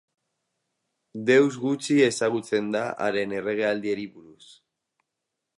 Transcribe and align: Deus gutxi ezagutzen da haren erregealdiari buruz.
Deus 1.27 1.51
gutxi 1.67 1.99
ezagutzen 2.07 2.73
da 2.79 2.83
haren 3.09 3.39
erregealdiari 3.43 4.11
buruz. 4.19 4.53